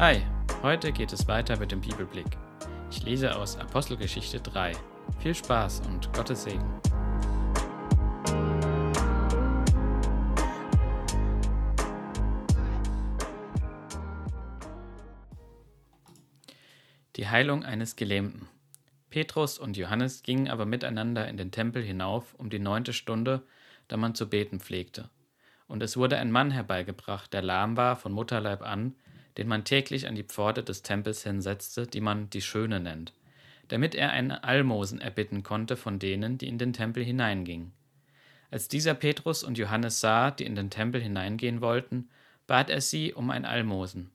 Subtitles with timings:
[0.00, 0.22] Hi,
[0.62, 2.24] heute geht es weiter mit dem Bibelblick.
[2.90, 4.72] Ich lese aus Apostelgeschichte 3.
[5.18, 6.80] Viel Spaß und Gottes Segen.
[17.16, 18.48] Die Heilung eines Gelähmten.
[19.10, 23.42] Petrus und Johannes gingen aber miteinander in den Tempel hinauf um die neunte Stunde,
[23.88, 25.10] da man zu beten pflegte.
[25.68, 28.94] Und es wurde ein Mann herbeigebracht, der lahm war von Mutterleib an,
[29.36, 33.12] den man täglich an die Pforte des Tempels hinsetzte, die man die Schöne nennt,
[33.68, 37.72] damit er ein Almosen erbitten konnte von denen, die in den Tempel hineingingen.
[38.50, 42.08] Als dieser Petrus und Johannes sah, die in den Tempel hineingehen wollten,
[42.46, 44.10] bat er sie um ein Almosen.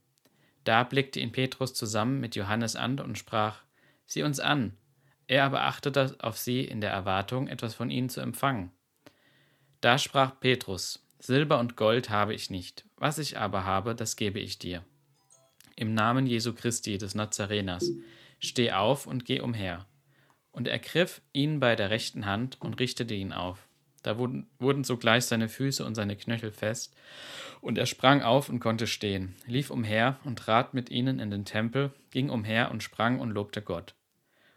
[0.66, 3.62] Da blickte ihn Petrus zusammen mit Johannes an und sprach:
[4.06, 4.76] Sieh uns an.
[5.28, 8.72] Er aber achtete auf sie in der Erwartung, etwas von ihnen zu empfangen.
[9.80, 14.40] Da sprach Petrus: Silber und Gold habe ich nicht, was ich aber habe, das gebe
[14.40, 14.84] ich dir.
[15.78, 17.92] Im Namen Jesu Christi des Nazareners,
[18.40, 19.86] steh auf und geh umher.
[20.52, 23.68] Und er griff ihn bei der rechten Hand und richtete ihn auf.
[24.02, 26.96] Da wurden, wurden sogleich seine Füße und seine Knöchel fest,
[27.60, 31.44] und er sprang auf und konnte stehen, lief umher und trat mit ihnen in den
[31.44, 33.96] Tempel, ging umher und sprang und lobte Gott.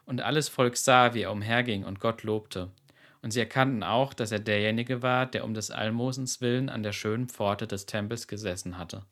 [0.04, 2.70] Und alles Volk sah, wie er umherging und Gott lobte.
[3.22, 6.92] Und sie erkannten auch, dass er derjenige war, der um des Almosens willen an der
[6.92, 9.04] schönen Pforte des Tempels gesessen hatte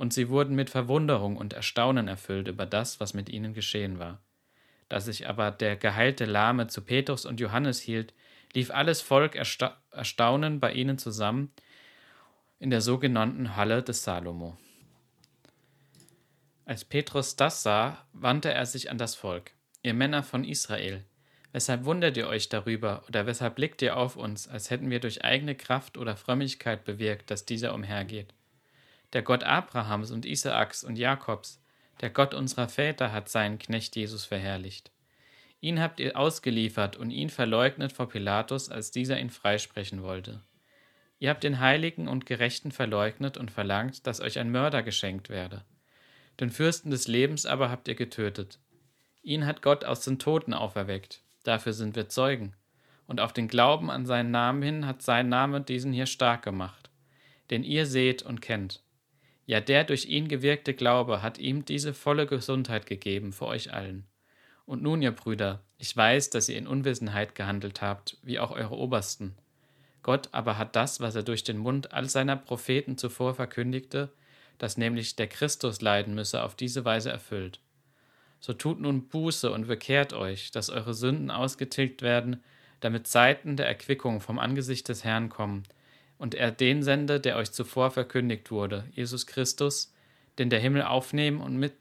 [0.00, 4.22] und sie wurden mit Verwunderung und Erstaunen erfüllt über das, was mit ihnen geschehen war.
[4.88, 8.14] Da sich aber der geheilte Lahme zu Petrus und Johannes hielt,
[8.54, 11.52] lief alles Volk ersta Erstaunen bei ihnen zusammen
[12.58, 14.56] in der sogenannten Halle des Salomo.
[16.64, 19.50] Als Petrus das sah, wandte er sich an das Volk.
[19.82, 21.04] Ihr Männer von Israel,
[21.52, 25.26] weshalb wundert ihr euch darüber oder weshalb blickt ihr auf uns, als hätten wir durch
[25.26, 28.32] eigene Kraft oder Frömmigkeit bewirkt, dass dieser umhergeht?
[29.12, 31.60] Der Gott Abrahams und Isaaks und Jakobs,
[32.00, 34.90] der Gott unserer Väter hat seinen Knecht Jesus verherrlicht.
[35.60, 40.40] Ihn habt ihr ausgeliefert und ihn verleugnet vor Pilatus, als dieser ihn freisprechen wollte.
[41.18, 45.64] Ihr habt den Heiligen und Gerechten verleugnet und verlangt, dass euch ein Mörder geschenkt werde.
[46.40, 48.58] Den Fürsten des Lebens aber habt ihr getötet.
[49.22, 51.20] Ihn hat Gott aus den Toten auferweckt.
[51.44, 52.54] Dafür sind wir Zeugen.
[53.06, 56.88] Und auf den Glauben an seinen Namen hin hat sein Name diesen hier stark gemacht,
[57.50, 58.82] den ihr seht und kennt.
[59.50, 64.06] Ja, der durch ihn gewirkte Glaube hat ihm diese volle Gesundheit gegeben vor euch allen.
[64.64, 68.76] Und nun, ihr Brüder, ich weiß, dass ihr in Unwissenheit gehandelt habt, wie auch eure
[68.76, 69.34] Obersten.
[70.04, 74.12] Gott aber hat das, was er durch den Mund all seiner Propheten zuvor verkündigte,
[74.58, 77.58] dass nämlich der Christus leiden müsse, auf diese Weise erfüllt.
[78.38, 82.40] So tut nun Buße und bekehrt euch, dass eure Sünden ausgetilgt werden,
[82.78, 85.64] damit Zeiten der Erquickung vom Angesicht des Herrn kommen,
[86.20, 89.90] und er den sende, der euch zuvor verkündigt wurde, Jesus Christus,
[90.38, 91.72] den der Himmel aufnehmen und mit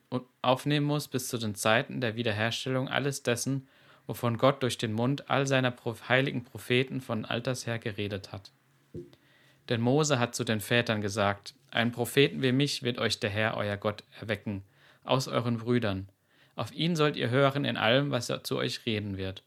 [0.42, 3.68] aufnehmen muss bis zu den Zeiten der Wiederherstellung alles dessen,
[4.08, 5.76] wovon Gott durch den Mund all seiner
[6.08, 8.54] heiligen Propheten von alters her geredet hat.
[9.68, 13.58] Denn Mose hat zu den Vätern gesagt: Einen Propheten wie mich wird euch der Herr,
[13.58, 14.64] euer Gott, erwecken,
[15.04, 16.08] aus euren Brüdern.
[16.56, 19.44] Auf ihn sollt ihr hören in allem, was er zu euch reden wird.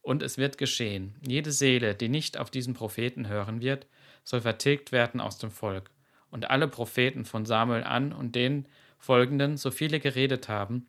[0.00, 3.86] Und es wird geschehen: Jede Seele, die nicht auf diesen Propheten hören wird,
[4.24, 5.90] soll vertilgt werden aus dem Volk.
[6.30, 8.66] Und alle Propheten von Samuel an und den
[8.98, 10.86] folgenden, so viele geredet haben,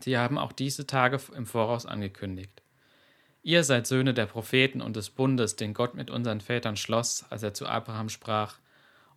[0.00, 2.62] sie haben auch diese Tage im Voraus angekündigt.
[3.42, 7.44] Ihr seid Söhne der Propheten und des Bundes, den Gott mit unseren Vätern schloss, als
[7.44, 8.58] er zu Abraham sprach,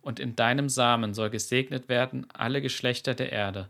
[0.02, 3.68] und in deinem Samen soll gesegnet werden alle Geschlechter der Erde.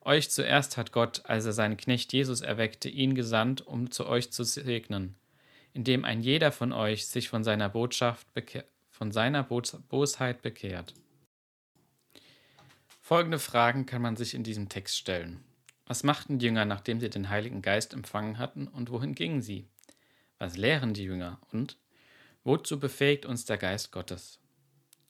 [0.00, 4.32] Euch zuerst hat Gott, als er seinen Knecht Jesus erweckte, ihn gesandt, um zu euch
[4.32, 5.16] zu segnen,
[5.72, 10.94] indem ein jeder von euch sich von seiner Botschaft bekehrt von seiner Bosheit bekehrt.
[13.00, 15.42] Folgende Fragen kann man sich in diesem Text stellen.
[15.84, 19.66] Was machten die Jünger, nachdem sie den Heiligen Geist empfangen hatten, und wohin gingen sie?
[20.38, 21.40] Was lehren die Jünger?
[21.50, 21.76] Und
[22.44, 24.38] wozu befähigt uns der Geist Gottes?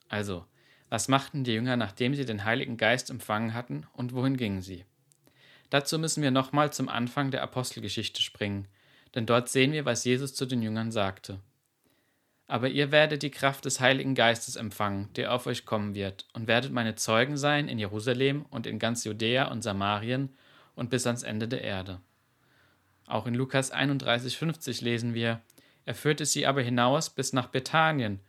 [0.08, 0.46] Also,
[0.88, 4.86] was machten die Jünger, nachdem sie den Heiligen Geist empfangen hatten, und wohin gingen sie?
[5.68, 8.66] Dazu müssen wir nochmal zum Anfang der Apostelgeschichte springen,
[9.14, 11.38] denn dort sehen wir, was Jesus zu den Jüngern sagte.
[12.46, 16.46] Aber ihr werdet die Kraft des Heiligen Geistes empfangen, der auf euch kommen wird, und
[16.46, 20.36] werdet meine Zeugen sein in Jerusalem und in ganz Judäa und Samarien
[20.74, 22.00] und bis ans Ende der Erde.
[23.06, 25.40] Auch in Lukas 31,50 lesen wir:
[25.86, 28.20] Er führte sie aber hinaus bis nach Bethanien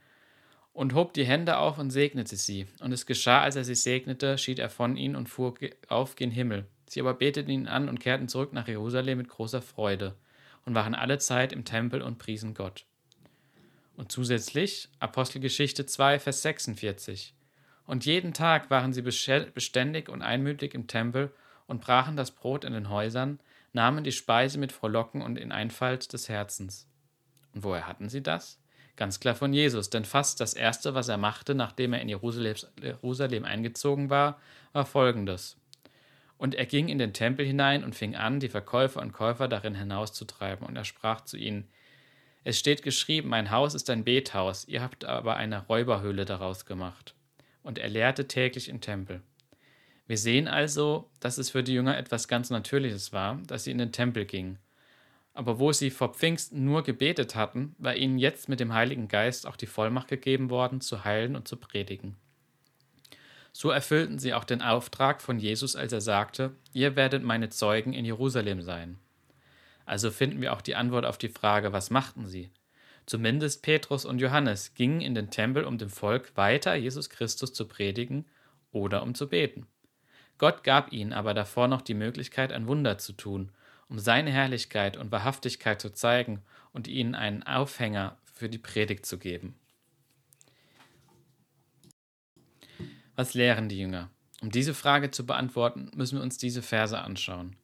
[0.73, 2.67] und hob die Hände auf und segnete sie.
[2.79, 5.55] Und es geschah, als er sie segnete, schied er von ihnen und fuhr
[5.87, 6.65] auf gen Himmel.
[6.87, 10.15] Sie aber beteten ihn an und kehrten zurück nach Jerusalem mit großer Freude
[10.65, 12.85] und waren alle Zeit im Tempel und priesen Gott.
[13.95, 17.33] Und zusätzlich Apostelgeschichte 2, Vers 46.
[17.85, 21.31] Und jeden Tag waren sie beständig und einmütig im Tempel
[21.67, 23.39] und brachen das Brot in den Häusern,
[23.73, 26.87] nahmen die Speise mit Frohlocken und in Einfalt des Herzens.
[27.53, 28.59] Und woher hatten sie das?
[28.95, 33.45] Ganz klar von Jesus, denn fast das Erste, was er machte, nachdem er in Jerusalem
[33.45, 34.39] eingezogen war,
[34.71, 35.57] war folgendes.
[36.37, 39.75] Und er ging in den Tempel hinein und fing an, die Verkäufer und Käufer darin
[39.75, 41.67] hinauszutreiben, und er sprach zu ihnen,
[42.47, 47.15] Es steht geschrieben, mein Haus ist ein Bethaus, ihr habt aber eine Räuberhöhle daraus gemacht.
[47.63, 49.21] Und er lehrte täglich im Tempel.
[50.05, 53.79] Wir sehen also, dass es für die Jünger etwas ganz Natürliches war, dass sie in
[53.79, 54.59] den Tempel gingen.
[55.33, 59.47] Aber wo sie vor Pfingsten nur gebetet hatten, war ihnen jetzt mit dem Heiligen Geist
[59.47, 62.15] auch die Vollmacht gegeben worden, zu heilen und zu predigen.
[63.53, 67.93] So erfüllten sie auch den Auftrag von Jesus, als er sagte, ihr werdet meine Zeugen
[67.93, 68.99] in Jerusalem sein.
[69.85, 72.49] Also finden wir auch die Antwort auf die Frage, was machten sie?
[73.05, 77.67] Zumindest Petrus und Johannes gingen in den Tempel, um dem Volk weiter Jesus Christus zu
[77.67, 78.25] predigen
[78.71, 79.67] oder um zu beten.
[80.37, 83.51] Gott gab ihnen aber davor noch die Möglichkeit, ein Wunder zu tun,
[83.87, 86.41] um seine Herrlichkeit und Wahrhaftigkeit zu zeigen
[86.73, 89.55] und ihnen einen Aufhänger für die Predigt zu geben.
[93.15, 94.09] Was lehren die Jünger?
[94.41, 97.55] Um diese Frage zu beantworten, müssen wir uns diese Verse anschauen.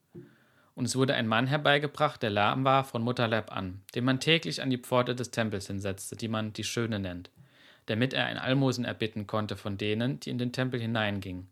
[0.82, 4.64] Und es wurde ein Mann herbeigebracht, der lahm war von Mutterleib an, den man täglich
[4.64, 7.30] an die Pforte des Tempels hinsetzte, die man die Schöne nennt,
[7.86, 11.52] damit er ein Almosen erbitten konnte von denen, die in den Tempel hineingingen.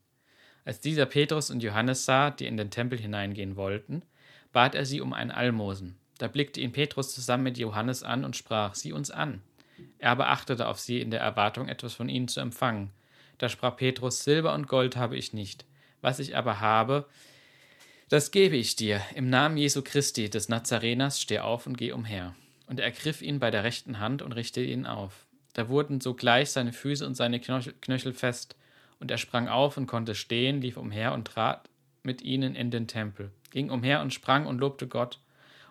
[0.66, 4.02] Als dieser Petrus und Johannes sah, die in den Tempel hineingehen wollten,
[4.52, 6.00] bat er sie um ein Almosen.
[6.18, 9.44] Da blickte ihn Petrus zusammen mit Johannes an und sprach: Sieh uns an.
[10.00, 12.90] Er aber achtete auf sie in der Erwartung, etwas von ihnen zu empfangen.
[13.38, 15.66] Da sprach Petrus, Silber und Gold habe ich nicht,
[16.02, 17.06] was ich aber habe,
[18.10, 19.02] das gebe ich dir.
[19.16, 22.36] Im Namen Jesu Christi des Nazareners steh auf und geh umher.
[22.68, 25.26] Und er ergriff ihn bei der rechten Hand und richtete ihn auf.
[25.54, 28.56] Da wurden sogleich seine Füße und seine Knöchel fest,
[29.00, 31.70] und er sprang auf und konnte stehen, lief umher und trat
[32.04, 35.20] mit ihnen in den Tempel, ging umher und sprang und lobte Gott.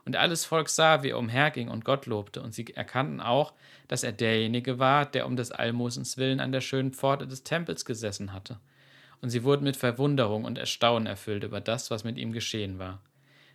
[0.05, 3.53] Und alles Volk sah, wie er umherging und Gott lobte, und sie erkannten auch,
[3.89, 7.85] dass er derjenige war, der um des Almosens willen an der schönen Pforte des Tempels
[7.85, 8.59] gesessen hatte.
[9.21, 13.03] Und sie wurden mit Verwunderung und Erstaunen erfüllt über das, was mit ihm geschehen war.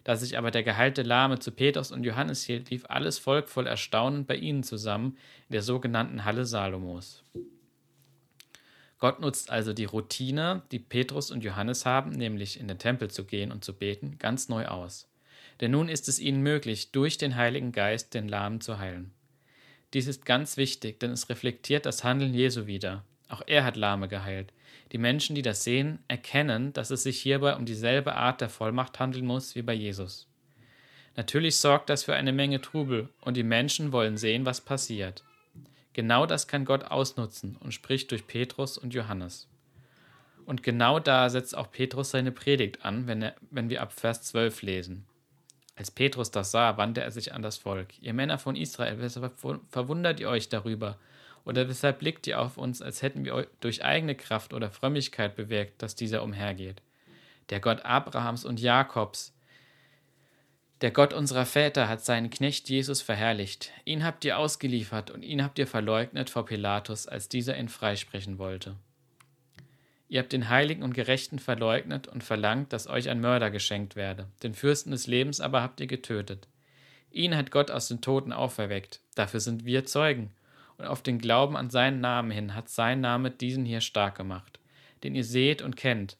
[0.04, 3.68] Da sich aber der geheilte Lahme zu Petrus und Johannes hielt, lief alles Volk voll
[3.68, 5.18] Erstaunen bei ihnen zusammen
[5.48, 7.24] in der sogenannten Halle Salomos.
[9.00, 13.26] Gott nutzt also die Routine, die Petrus und Johannes haben, nämlich in den Tempel zu
[13.26, 15.10] gehen und zu beten, ganz neu aus.
[15.62, 19.12] Denn nun ist es ihnen möglich, durch den Heiligen Geist den Lahmen zu heilen.
[19.94, 23.04] Dies ist ganz wichtig, denn es reflektiert das Handeln Jesu wieder.
[23.30, 24.54] Auch er hat Lahme geheilt.
[24.92, 29.00] Die Menschen, die das sehen, erkennen, dass es sich hierbei um dieselbe Art der Vollmacht
[29.00, 30.28] handeln muss wie bei Jesus.
[31.16, 35.24] Natürlich sorgt das für eine Menge Trubel und die Menschen wollen sehen, was passiert.
[35.94, 39.48] Genau das kann Gott ausnutzen und spricht durch Petrus und Johannes.
[40.46, 44.24] Und genau da setzt auch Petrus seine Predigt an, wenn, er, wenn wir ab Vers
[44.24, 45.06] 12 lesen.
[45.76, 48.00] Als Petrus das sah, wandte er sich an das Volk.
[48.02, 49.34] Ihr Männer von Israel, weshalb
[49.70, 51.00] verwundert ihr euch darüber?
[51.46, 55.82] Oder weshalb blickt ihr auf uns, als hätten wir durch eigene Kraft oder Frömmigkeit bewirkt,
[55.82, 56.82] dass dieser umhergeht?
[57.50, 59.34] Der Gott Abrahams und Jakobs,
[60.84, 63.72] der Gott unserer Väter hat seinen Knecht Jesus verherrlicht.
[63.86, 68.38] Ihn habt ihr ausgeliefert und ihn habt ihr verleugnet vor Pilatus, als dieser ihn freisprechen
[68.38, 68.76] wollte.
[70.10, 74.28] Ihr habt den Heiligen und Gerechten verleugnet und verlangt, dass euch ein Mörder geschenkt werde.
[74.44, 76.50] Den Fürsten des Lebens aber habt ihr getötet.
[77.12, 79.00] Ihn hat Gott aus den Toten auferweckt.
[79.16, 80.32] Dafür sind wir Zeugen.
[80.84, 84.60] Und auf den Glauben an seinen Namen hin hat sein Name diesen hier stark gemacht,
[85.06, 86.18] den ihr seht und kennt.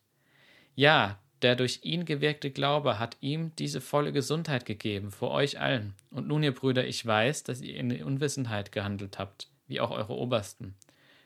[0.74, 5.96] Ja, der durch ihn gewirkte Glaube hat ihm diese volle Gesundheit gegeben vor euch allen.
[6.12, 10.14] Und nun, ihr Brüder, ich weiß, dass ihr in Unwissenheit gehandelt habt, wie auch eure
[10.14, 10.76] Obersten.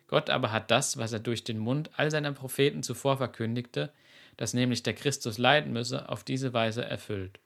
[0.07, 3.93] Gott aber hat das, was er durch den Mund all seiner Propheten zuvor verkündigte,
[4.35, 7.39] dass nämlich der Christus leiden müsse, auf diese Weise erfüllt.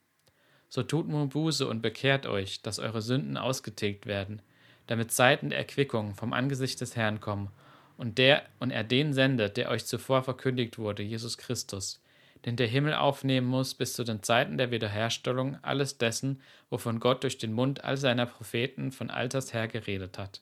[0.70, 4.42] So tut nun Buße und bekehrt euch, dass eure Sünden ausgetilgt werden,
[4.88, 7.50] damit Zeiten der Erquickung vom Angesicht des Herrn kommen
[7.98, 12.02] und der und er den sendet, der euch zuvor verkündigt wurde, Jesus Christus,
[12.46, 17.24] den der Himmel aufnehmen muss bis zu den Zeiten der Wiederherstellung alles dessen, wovon Gott
[17.24, 20.42] durch den Mund all seiner Propheten von alters her geredet hat.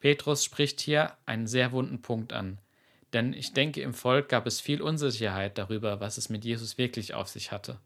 [0.00, 2.58] Petrus spricht hier einen sehr wunden Punkt an,
[3.12, 7.14] denn ich denke, im Volk gab es viel Unsicherheit darüber, was es mit Jesus wirklich
[7.14, 7.78] auf sich hatte.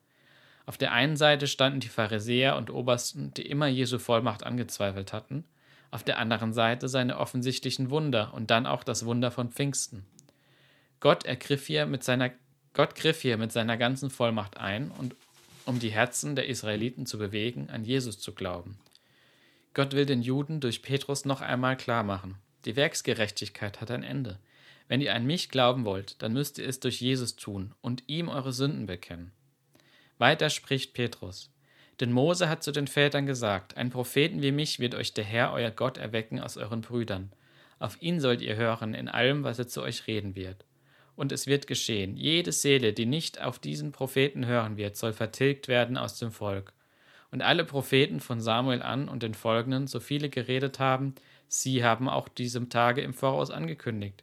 [0.66, 5.44] Auf der einen Seite standen die Pharisäer und Obersten, die immer Jesu Vollmacht angezweifelt hatten,
[5.90, 10.04] auf der anderen Seite seine offensichtlichen Wunder und dann auch das Wunder von Pfingsten.
[11.00, 12.32] Gott ergriff hier mit seiner
[12.76, 15.16] Gott griff hier mit seiner ganzen Vollmacht ein, und,
[15.64, 18.78] um die Herzen der Israeliten zu bewegen, an Jesus zu glauben.
[19.72, 22.34] Gott will den Juden durch Petrus noch einmal klar machen.
[22.66, 24.38] Die Werksgerechtigkeit hat ein Ende.
[24.88, 28.28] Wenn ihr an mich glauben wollt, dann müsst ihr es durch Jesus tun und ihm
[28.28, 29.32] eure Sünden bekennen.
[30.18, 31.50] Weiter spricht Petrus.
[32.00, 35.52] Denn Mose hat zu den Vätern gesagt, ein Propheten wie mich wird euch der Herr,
[35.52, 37.32] euer Gott, erwecken aus euren Brüdern.
[37.78, 40.64] Auf ihn sollt ihr hören in allem, was er zu euch reden wird.
[41.14, 45.68] Und es wird geschehen, jede Seele, die nicht auf diesen Propheten hören wird, soll vertilgt
[45.68, 46.72] werden aus dem Volk.
[47.30, 51.14] Und alle Propheten von Samuel an und den folgenden, so viele geredet haben,
[51.48, 54.22] sie haben auch diesem Tage im Voraus angekündigt.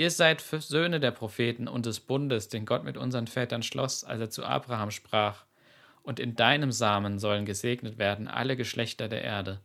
[0.00, 4.18] Ihr seid Söhne der Propheten und des Bundes, den Gott mit unseren Vätern schloss, als
[4.18, 5.44] er zu Abraham sprach.
[6.02, 9.60] Und in deinem Samen sollen gesegnet werden alle Geschlechter der Erde.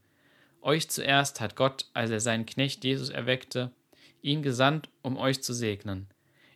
[0.61, 3.71] Euch zuerst hat Gott, als er seinen Knecht Jesus erweckte,
[4.21, 6.07] ihn gesandt, um euch zu segnen,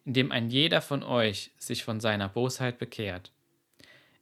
[0.03, 3.31] indem ein jeder von euch sich von seiner Bosheit bekehrt.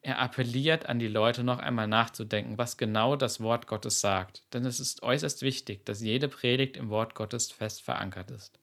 [0.04, 4.66] Er appelliert an die Leute noch einmal nachzudenken, was genau das Wort Gottes sagt, denn
[4.66, 8.60] es ist äußerst wichtig, dass jede Predigt im Wort Gottes fest verankert ist.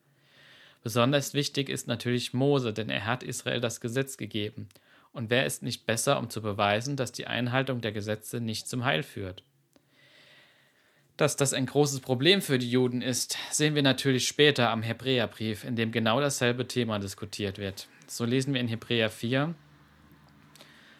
[0.84, 4.68] Besonders wichtig ist natürlich Mose, denn er hat Israel das Gesetz gegeben.
[5.12, 8.84] Und wer ist nicht besser, um zu beweisen, dass die Einhaltung der Gesetze nicht zum
[8.84, 9.42] Heil führt?
[11.16, 15.64] Dass das ein großes Problem für die Juden ist, sehen wir natürlich später am Hebräerbrief,
[15.64, 17.88] in dem genau dasselbe Thema diskutiert wird.
[18.06, 19.54] So lesen wir in Hebräer 4,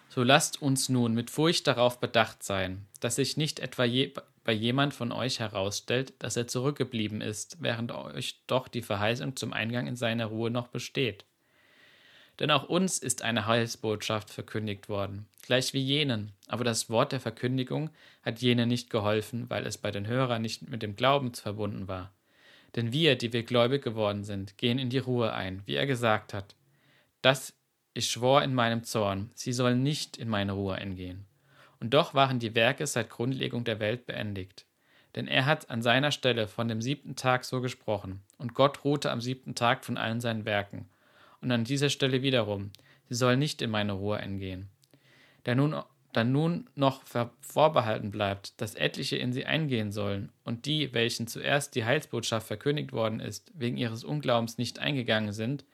[0.09, 4.53] So lasst uns nun mit Furcht darauf bedacht sein, dass sich nicht etwa je bei
[4.53, 9.87] jemand von euch herausstellt, dass er zurückgeblieben ist, während euch doch die Verheißung zum Eingang
[9.87, 11.25] in seine Ruhe noch besteht.
[12.41, 17.21] Denn auch uns ist eine Heilsbotschaft verkündigt worden, gleich wie jenen, aber das Wort der
[17.21, 17.91] Verkündigung
[18.23, 22.13] hat jenen nicht geholfen, weil es bei den Hörern nicht mit dem Glauben verbunden war.
[22.75, 26.35] Denn wir, die wir gläubig geworden sind, gehen in die Ruhe ein, wie er gesagt
[26.35, 26.57] hat.
[27.23, 27.55] Das
[27.97, 31.27] ich schwor in meinem Zorn, sie sollen nicht in meine Ruhe eingehen.
[31.85, 34.65] Und doch waren die Werke seit Grundlegung der Welt beendigt.
[35.15, 39.11] Denn er hat an seiner Stelle von dem siebten Tag so gesprochen, und Gott ruhte
[39.11, 40.89] am siebten Tag von allen seinen Werken.
[41.43, 42.71] Und an dieser Stelle wiederum,
[43.11, 44.71] sie soll nicht in meine Ruhe eingehen.
[45.43, 45.77] Da nun,
[46.15, 47.03] da nun noch
[47.43, 52.95] vorbehalten bleibt, dass etliche in sie eingehen sollen, und die, welchen zuerst die Heilsbotschaft verkündigt
[52.95, 55.67] worden ist, wegen ihres Unglaubens nicht eingegangen sind,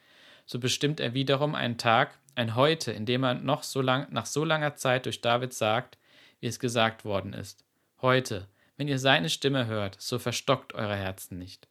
[0.45, 4.26] so bestimmt er wiederum einen Tag, ein Heute, in dem er noch so lang, nach
[4.26, 5.99] so langer Zeit durch David sagt,
[6.40, 7.64] wie es gesagt worden ist.
[8.02, 11.68] Heute, wenn ihr seine Stimme hört, so verstockt eure Herzen nicht.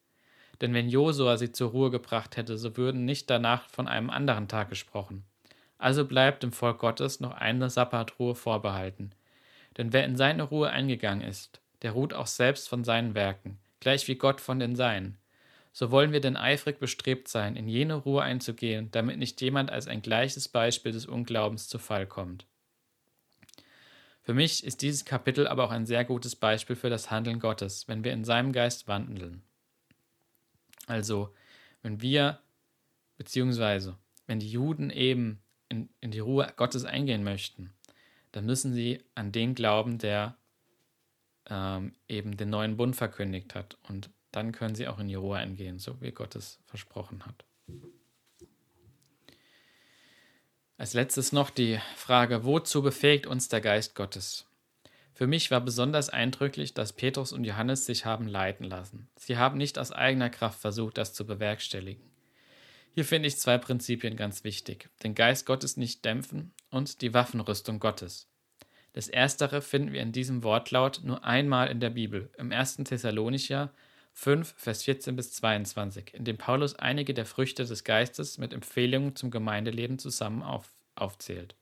[0.62, 4.48] Denn wenn Josua sie zur Ruhe gebracht hätte, so würden nicht danach von einem anderen
[4.48, 5.24] Tag gesprochen.
[5.78, 9.12] Also bleibt dem Volk Gottes noch eine Sabbatruhe vorbehalten.
[9.78, 14.08] Denn wer in seine Ruhe eingegangen ist, der ruht auch selbst von seinen Werken, gleich
[14.08, 15.18] wie Gott von den Seinen.
[15.72, 19.88] So wollen wir denn eifrig bestrebt sein, in jene Ruhe einzugehen, damit nicht jemand als
[19.88, 22.46] ein gleiches Beispiel des Unglaubens zu Fall kommt.
[24.30, 27.88] Für mich ist dieses Kapitel aber auch ein sehr gutes Beispiel für das Handeln Gottes,
[27.88, 29.42] wenn wir in seinem Geist wandeln.
[30.86, 31.34] Also,
[31.82, 32.38] wenn wir,
[33.18, 37.74] beziehungsweise wenn die Juden eben in, in die Ruhe Gottes eingehen möchten,
[38.32, 40.38] dann müssen sie an den glauben, der
[41.48, 43.80] ähm, eben den neuen Bund verkündigt hat.
[43.88, 47.46] Und dann können sie auch in die Ruhe eingehen, so wie Gott es versprochen hat.
[50.80, 54.46] Als letztes noch die Frage, wozu befähigt uns der Geist Gottes?
[55.14, 59.10] Für mich war besonders eindrücklich, dass Petrus und Johannes sich haben leiten lassen.
[59.18, 62.02] Sie haben nicht aus eigener Kraft versucht, das zu bewerkstelligen.
[62.96, 64.88] Hier finde ich zwei Prinzipien ganz wichtig.
[65.04, 68.30] Den Geist Gottes nicht dämpfen und die Waffenrüstung Gottes.
[68.94, 72.78] Das erstere finden wir in diesem Wortlaut nur einmal in der Bibel, im 1.
[72.86, 73.74] Thessalonicher
[74.14, 79.16] 5, Vers 14 bis 22, in dem Paulus einige der Früchte des Geistes mit Empfehlungen
[79.16, 81.56] zum Gemeindeleben zusammen auf, aufzählt.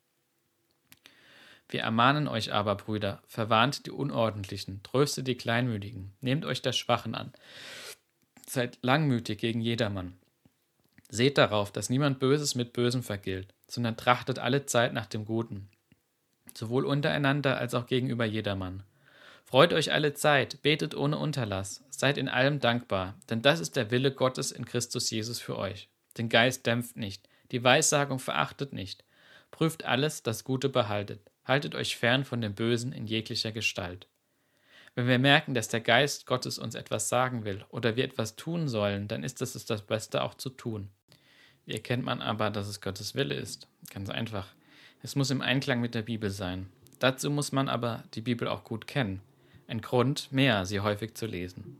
[1.69, 7.13] Wir ermahnen euch aber, Brüder, verwarnt die Unordentlichen, tröstet die Kleinmütigen, nehmt euch der Schwachen
[7.13, 7.33] an,
[8.47, 10.17] seid langmütig gegen jedermann.
[11.09, 15.69] Seht darauf, dass niemand Böses mit Bösem vergilt, sondern trachtet alle Zeit nach dem Guten,
[16.53, 18.83] sowohl untereinander als auch gegenüber jedermann.
[19.49, 23.91] Freut euch alle Zeit, betet ohne Unterlass, seid in allem dankbar, denn das ist der
[23.91, 25.87] Wille Gottes in Christus Jesus für euch.
[26.17, 29.05] Den Geist dämpft nicht, die Weissagung verachtet nicht.
[29.51, 31.21] Prüft alles, das Gute behaltet.
[31.45, 34.09] Haltet euch fern von dem Bösen in jeglicher Gestalt.
[34.95, 38.67] Wenn wir merken, dass der Geist Gottes uns etwas sagen will oder wir etwas tun
[38.67, 40.89] sollen, dann ist es das Beste auch zu tun.
[41.65, 43.69] Wie erkennt man aber, dass es Gottes Wille ist?
[43.93, 44.47] Ganz einfach.
[45.03, 46.67] Es muss im Einklang mit der Bibel sein.
[46.99, 49.21] Dazu muss man aber die Bibel auch gut kennen
[49.67, 51.77] ein Grund mehr, sie häufig zu lesen.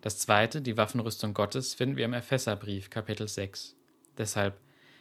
[0.00, 3.74] Das zweite, die Waffenrüstung Gottes, finden wir im Epheserbrief, Kapitel 6.
[4.16, 4.58] Deshalb,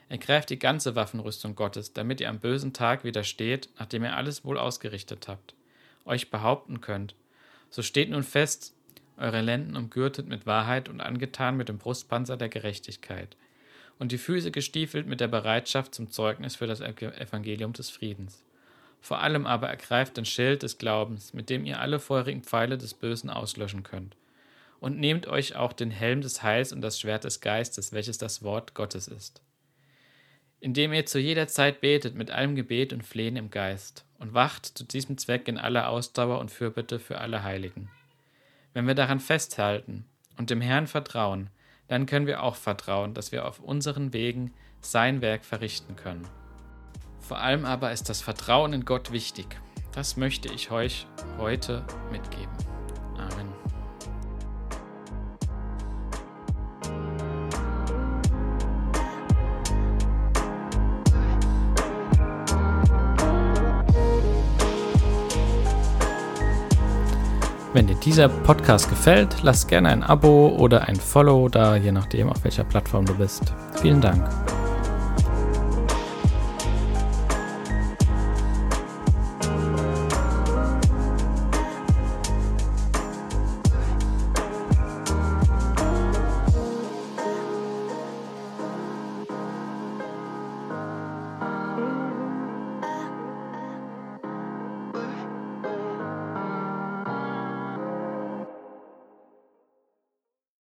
[0.10, 4.58] ergreift die ganze Waffenrüstung Gottes, damit ihr am bösen Tag widersteht, nachdem ihr alles wohl
[4.58, 5.56] ausgerichtet habt,
[6.06, 7.16] euch behaupten könnt.
[7.70, 8.74] So steht nun fest
[9.18, 13.36] eure Lenden umgürtet mit Wahrheit und angetan mit dem Brustpanzer der Gerechtigkeit,
[14.00, 18.44] und die Füße gestiefelt mit der Bereitschaft zum Zeugnis für das Evangelium des Friedens.
[19.01, 22.94] Vor allem aber ergreift den Schild des Glaubens, mit dem ihr alle feurigen Pfeile des
[22.94, 24.16] Bösen auslöschen könnt.
[24.80, 28.44] Und nehmt euch auch den Helm des Heils und das Schwert des Geistes, welches das
[28.44, 29.42] Wort Gottes ist.
[30.60, 34.66] Indem ihr zu jeder Zeit betet mit allem Gebet und Flehen im Geist und wacht
[34.66, 37.89] zu diesem Zweck in aller Ausdauer und Fürbitte für alle Heiligen.
[38.74, 40.06] Wenn wir daran festhalten
[40.38, 41.50] und dem Herrn vertrauen,
[41.88, 46.27] dann können wir auch vertrauen, dass wir auf unseren Wegen sein Werk verrichten können.
[47.27, 49.60] Vor allem aber ist das Vertrauen in Gott wichtig.
[49.91, 51.07] Das möchte ich euch
[51.38, 52.48] heute mitgeben.
[53.17, 53.48] Amen.
[67.74, 72.29] Wenn dir dieser Podcast gefällt, lass gerne ein Abo oder ein Follow da, je nachdem,
[72.29, 73.53] auf welcher Plattform du bist.
[73.81, 74.25] Vielen Dank.